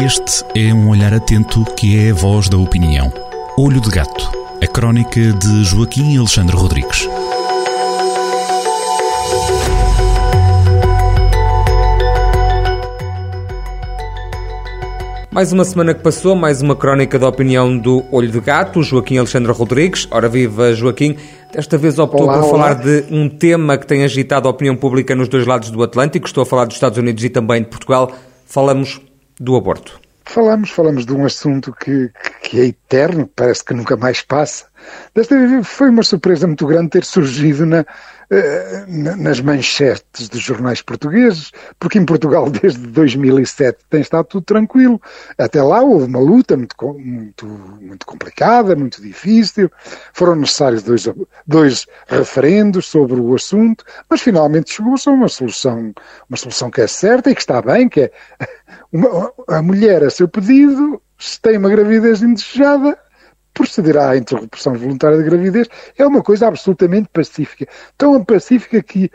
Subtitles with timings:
[0.00, 3.12] Este é um olhar atento que é a voz da opinião.
[3.58, 4.30] Olho de Gato,
[4.62, 7.08] a crónica de Joaquim Alexandre Rodrigues.
[15.32, 19.18] Mais uma semana que passou, mais uma crónica da opinião do Olho de Gato, Joaquim
[19.18, 20.06] Alexandre Rodrigues.
[20.12, 21.16] Ora viva, Joaquim.
[21.52, 22.50] Desta vez optou olá, por olá.
[22.50, 26.28] falar de um tema que tem agitado a opinião pública nos dois lados do Atlântico.
[26.28, 28.12] Estou a falar dos Estados Unidos e também de Portugal.
[28.46, 29.00] Falamos
[29.40, 30.00] do aborto.
[30.24, 32.10] Falamos, falamos de um assunto que,
[32.42, 34.66] que é eterno, parece que nunca mais passa.
[35.14, 37.84] Desta vez foi uma surpresa muito grande ter surgido na,
[38.86, 45.00] nas manchetes dos jornais portugueses, porque em Portugal desde 2007 tem estado tudo tranquilo.
[45.38, 49.70] Até lá houve uma luta muito, muito, muito complicada, muito difícil.
[50.12, 51.08] Foram necessários dois,
[51.46, 55.92] dois referendos sobre o assunto, mas finalmente chegou-se a uma solução,
[56.28, 58.10] uma solução que é certa e que está bem, que é
[58.92, 62.98] uma, a mulher a seu pedido, se tem uma gravidez indesejada,
[63.58, 65.66] procederá à interrupção voluntária da gravidez,
[65.98, 67.66] é uma coisa absolutamente pacífica.
[67.96, 69.10] Tão pacífica que,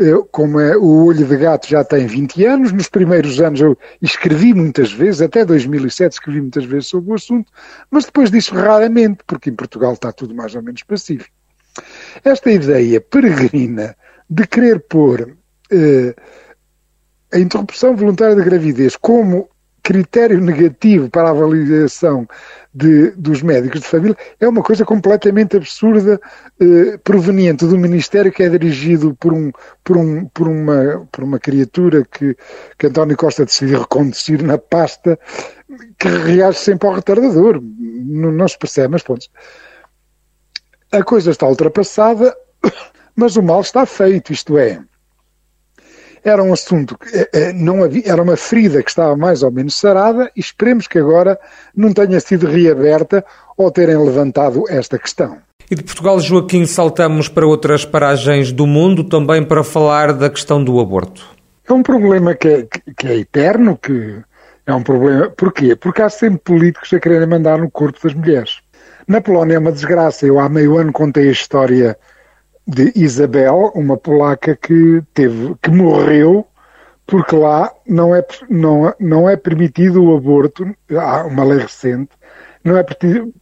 [0.00, 3.78] eh, como é, o olho de gato já tem 20 anos, nos primeiros anos eu
[4.02, 7.52] escrevi muitas vezes, até 2007 escrevi muitas vezes sobre o assunto,
[7.88, 11.30] mas depois disso raramente, porque em Portugal está tudo mais ou menos pacífico.
[12.24, 13.94] Esta ideia peregrina
[14.28, 15.36] de querer pôr
[15.70, 16.14] eh,
[17.32, 19.48] a interrupção voluntária da gravidez como
[19.86, 22.26] critério negativo para a avaliação
[22.74, 26.20] de, dos médicos de família é uma coisa completamente absurda,
[26.58, 29.52] eh, proveniente do Ministério que é dirigido por, um,
[29.84, 32.36] por, um, por, uma, por uma criatura que,
[32.76, 35.16] que António Costa decidiu reconduzir na pasta,
[35.96, 37.62] que reage sempre ao retardador.
[37.62, 39.30] Não, não se percebe, mas pontos.
[40.90, 42.36] A coisa está ultrapassada,
[43.14, 44.80] mas o mal está feito, isto é
[46.26, 49.50] era um assunto que eh, eh, não havia, era uma ferida que estava mais ou
[49.50, 51.38] menos sarada e esperemos que agora
[51.74, 53.24] não tenha sido reaberta
[53.56, 55.38] ou terem levantado esta questão.
[55.70, 60.62] E de Portugal, Joaquim, saltamos para outras paragens do mundo também para falar da questão
[60.62, 61.24] do aborto.
[61.68, 62.66] É um problema que é,
[62.96, 64.20] que é eterno, que
[64.66, 65.30] é um problema.
[65.30, 65.76] Porquê?
[65.76, 68.58] Porque há sempre políticos a quererem mandar no corpo das mulheres.
[69.06, 70.26] Na Polónia é uma desgraça.
[70.26, 71.96] Eu há meio ano contei a história
[72.66, 76.46] de Isabel, uma polaca que teve, que morreu
[77.06, 82.10] porque lá não é, não, não é permitido o aborto, há uma lei recente,
[82.64, 82.84] não é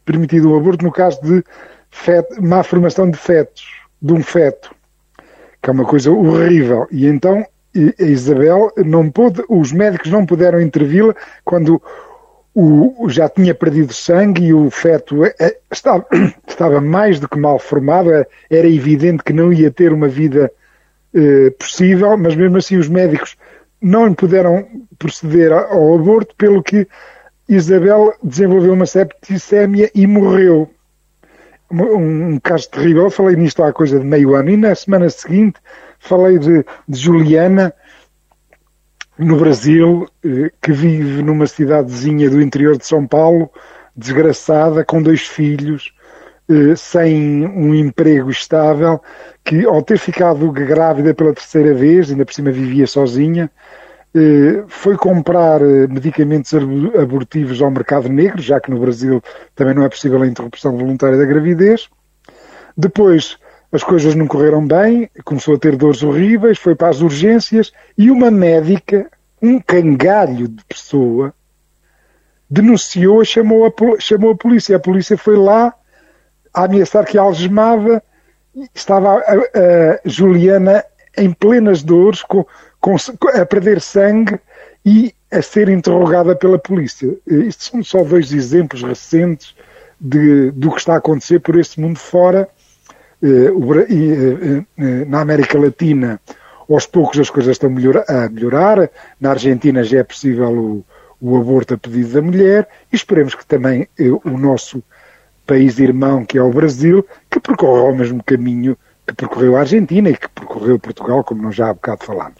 [0.05, 1.43] permitido o aborto no caso de
[1.89, 3.65] feto, má formação de fetos,
[3.99, 4.73] de um feto,
[5.61, 6.87] que é uma coisa horrível.
[6.91, 7.43] E então
[7.75, 11.81] a Isabel não pôde, os médicos não puderam intervir quando
[12.55, 16.05] o, já tinha perdido sangue e o feto é, é, estava,
[16.47, 20.07] estava, mais do que mal formado, era, é, era evidente que não ia ter uma
[20.07, 20.49] vida
[21.13, 23.37] eh, possível, mas mesmo assim os médicos
[23.81, 24.67] não puderam
[24.97, 26.87] proceder ao aborto, pelo que
[27.47, 30.69] Isabel desenvolveu uma septicémia e morreu.
[31.71, 33.09] Um, um, caso terrível.
[33.09, 35.59] Falei nisto há coisa de meio ano e na semana seguinte
[35.99, 37.73] falei de, de Juliana,
[39.17, 43.49] no Brasil, eh, que vive numa cidadezinha do interior de São Paulo,
[43.95, 45.93] desgraçada, com dois filhos,
[46.49, 49.01] eh, sem um emprego estável,
[49.43, 53.49] que ao ter ficado grávida pela terceira vez, ainda por cima vivia sozinha,
[54.13, 59.21] eh, foi comprar medicamentos abortivos ao mercado negro, já que no Brasil
[59.55, 61.89] também não é possível a interrupção voluntária da gravidez.
[62.77, 63.37] Depois
[63.75, 68.09] as coisas não correram bem, começou a ter dores horríveis, foi para as urgências e
[68.09, 69.09] uma médica,
[69.41, 71.33] um cangalho de pessoa,
[72.49, 74.77] denunciou, chamou a, chamou a polícia.
[74.77, 75.73] A polícia foi lá
[76.53, 78.01] a ameaçar que a algemava.
[78.73, 80.83] Estava a, a Juliana
[81.17, 82.45] em plenas dores, com,
[82.79, 82.95] com,
[83.33, 84.39] a perder sangue
[84.85, 87.13] e a ser interrogada pela polícia.
[87.27, 89.53] Isto são só dois exemplos recentes
[89.99, 92.47] de, do que está a acontecer por esse mundo fora
[95.07, 96.19] na América Latina,
[96.69, 98.89] aos poucos as coisas estão a melhorar.
[99.19, 100.85] Na Argentina já é possível o,
[101.21, 103.87] o aborto a pedido da mulher e esperemos que também
[104.23, 104.83] o nosso
[105.45, 108.77] país irmão, que é o Brasil, que percorra o mesmo caminho
[109.07, 112.39] que percorreu a Argentina e que percorreu Portugal, como nós já há bocado falámos.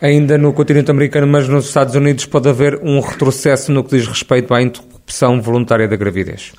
[0.00, 4.08] Ainda no continente americano, mas nos Estados Unidos, pode haver um retrocesso no que diz
[4.08, 6.52] respeito à interrupção voluntária da gravidez?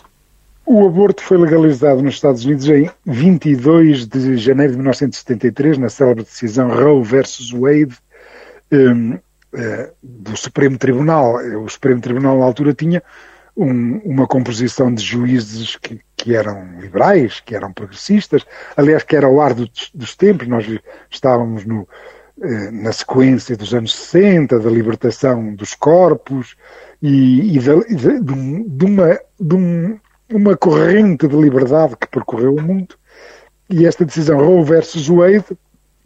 [0.73, 6.23] O aborto foi legalizado nos Estados Unidos em 22 de janeiro de 1973, na célebre
[6.23, 7.97] decisão Roe versus Wade
[8.71, 9.19] um, uh,
[10.01, 11.35] do Supremo Tribunal.
[11.61, 13.03] O Supremo Tribunal, na altura, tinha
[13.53, 18.45] um, uma composição de juízes que, que, eram liberais, que eram progressistas,
[18.77, 20.47] aliás, que era o ar do, dos tempos.
[20.47, 20.65] Nós
[21.09, 26.55] estávamos no, uh, na sequência dos anos 60, da libertação dos corpos
[27.01, 29.99] e, e de, de, de, uma, de um,
[30.31, 32.95] uma corrente de liberdade que percorreu o mundo.
[33.69, 35.45] E esta decisão Roe versus Wade,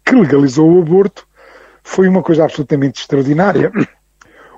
[0.04, 1.28] que legalizou o aborto,
[1.84, 3.72] foi uma coisa absolutamente extraordinária.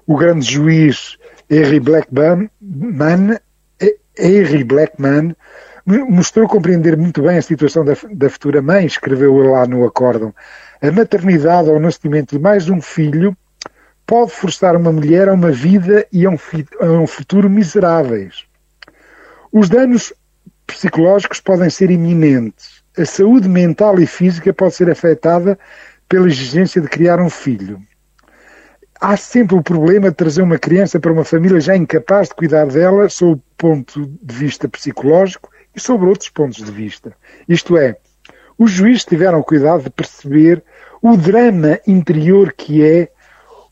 [0.06, 1.18] O grande juiz
[1.50, 2.50] Henry Blackman,
[4.18, 5.36] Henry Blackman
[5.86, 10.34] mostrou compreender muito bem a situação da, da futura mãe, escreveu lá no acórdão.
[10.82, 13.36] A maternidade ou o nascimento de mais um filho
[14.06, 16.38] pode forçar uma mulher a uma vida e a um,
[16.82, 18.47] a um futuro miseráveis.
[19.60, 20.14] Os danos
[20.68, 22.84] psicológicos podem ser iminentes.
[22.96, 25.58] A saúde mental e física pode ser afetada
[26.08, 27.82] pela exigência de criar um filho.
[29.02, 32.68] Há sempre o problema de trazer uma criança para uma família já incapaz de cuidar
[32.68, 37.12] dela sob o ponto de vista psicológico e sobre outros pontos de vista.
[37.50, 37.98] Isto é,
[38.60, 40.64] os juízes tiveram cuidado de perceber
[41.02, 43.10] o drama interior que é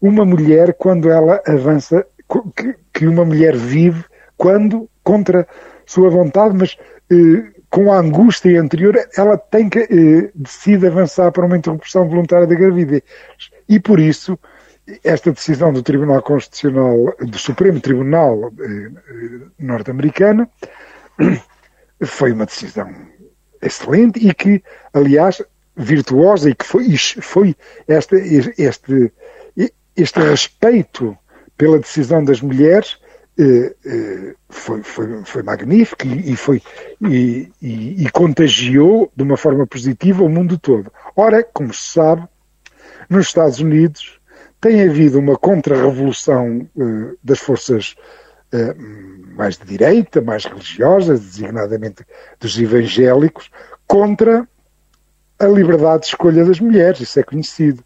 [0.01, 2.03] uma mulher quando ela avança,
[2.91, 4.03] que uma mulher vive
[4.35, 5.47] quando, contra
[5.85, 6.77] sua vontade, mas
[7.09, 12.47] eh, com a angústia anterior, ela tem que eh, decide avançar para uma interrupção voluntária
[12.47, 13.03] da gravidez.
[13.67, 14.39] E por isso,
[15.03, 18.89] esta decisão do Tribunal Constitucional, do Supremo Tribunal eh,
[19.59, 20.47] norte-americano,
[22.03, 22.89] foi uma decisão
[23.61, 25.41] excelente e que, aliás,
[25.75, 27.55] virtuosa e que foi, foi
[27.87, 28.15] este,
[28.57, 29.11] este,
[29.95, 31.17] este respeito
[31.57, 32.97] pela decisão das mulheres
[34.49, 36.61] foi, foi, foi magnífico e, foi,
[37.01, 40.91] e, e, e, contagiou de uma forma positiva o mundo todo.
[41.15, 42.27] Ora, como se sabe,
[43.09, 44.19] nos Estados Unidos
[44.61, 47.95] tem havido uma contra-revolução eh, das forças
[48.51, 48.73] eh,
[49.35, 52.05] mais de direita, mais religiosas, designadamente
[52.39, 53.51] dos evangélicos,
[53.85, 54.47] contra
[55.37, 57.83] a liberdade de escolha das mulheres, isso é conhecido.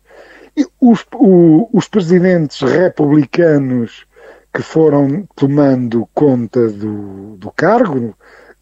[0.56, 4.06] E os, o, os presidentes republicanos
[4.54, 8.16] que foram tomando conta do, do cargo,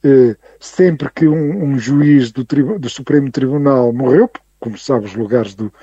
[0.04, 4.30] eh, sempre que um, um juiz do, do, Supremo Tribunal morreu,
[4.60, 5.74] como sabe, os lugares do,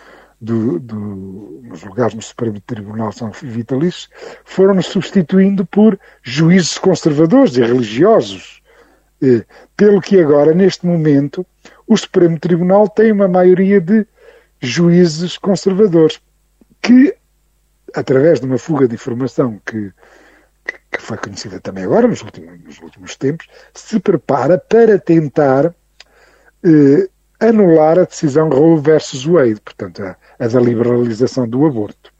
[0.40, 4.08] do, do, os lugares no Supremo Tribunal são vitalícios,
[4.44, 8.62] foram substituindo por juízes conservadores e religiosos.
[9.22, 9.44] Eh,
[9.76, 11.46] pelo que agora, neste momento,
[11.86, 14.06] o Supremo Tribunal tem uma maioria de
[14.60, 16.20] juízes conservadores,
[16.80, 17.14] que,
[17.94, 19.92] através de uma fuga de informação que,
[20.90, 25.74] que foi conhecida também agora, nos últimos, nos últimos tempos, se prepara para tentar
[26.64, 27.08] eh,
[27.40, 32.12] anular a decisão Roe versus Wade, portanto, a, a da liberalização do aborto.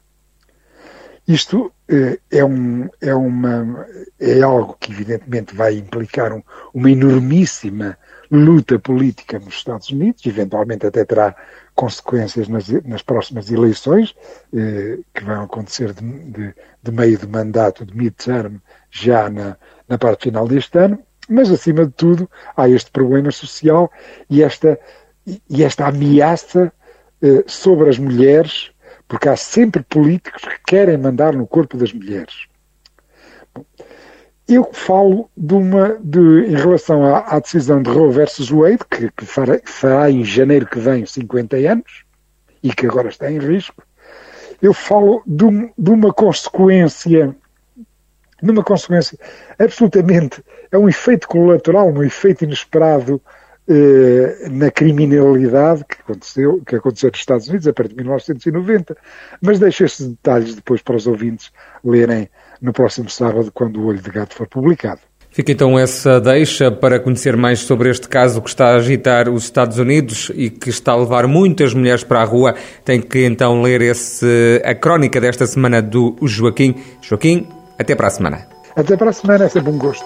[1.27, 3.87] Isto eh, é, um, é, uma,
[4.19, 6.43] é algo que, evidentemente, vai implicar um,
[6.73, 7.97] uma enormíssima
[8.31, 11.35] luta política nos Estados Unidos, eventualmente até terá
[11.73, 14.15] consequências nas, nas próximas eleições,
[14.53, 18.57] eh, que vão acontecer de, de, de, meio de mandato, de midterm,
[18.89, 19.57] já na,
[19.87, 23.91] na parte final deste ano, mas acima de tudo há este problema social
[24.29, 24.79] e esta,
[25.49, 26.71] e esta ameaça
[27.21, 28.71] eh, sobre as mulheres,
[29.07, 32.47] porque há sempre políticos que querem mandar no corpo das mulheres.
[33.53, 33.65] Bom,
[34.47, 39.11] eu falo de uma, de, em relação à, à, decisão de Roe versus Wade, que,
[39.11, 42.05] que fará, em janeiro que vem 50 anos,
[42.61, 43.83] e que agora está em risco,
[44.61, 47.35] eu falo de, um, de uma consequência,
[48.41, 49.17] de uma consequência
[49.59, 53.21] absolutamente, é um efeito colateral, um efeito inesperado
[53.67, 58.95] eh, na criminalidade que aconteceu, que aconteceu nos Estados Unidos a partir de 1990.
[59.41, 61.51] Mas deixo estes detalhes depois para os ouvintes
[61.83, 62.29] lerem
[62.61, 65.01] no próximo sábado, quando o Olho de Gato for publicado.
[65.35, 69.43] Fica então essa deixa para conhecer mais sobre este caso que está a agitar os
[69.43, 72.55] Estados Unidos e que está a levar muitas mulheres para a rua.
[72.85, 76.75] Tem que então ler esse, a crónica desta semana do Joaquim.
[77.01, 78.47] Joaquim, até para a semana.
[78.77, 80.05] Até para a semana, é sempre um gosto.